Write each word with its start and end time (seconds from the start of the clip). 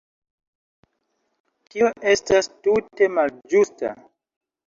Tio 1.73 1.91
estas 2.13 2.49
tute 2.67 3.11
malĝusta. 3.19 3.93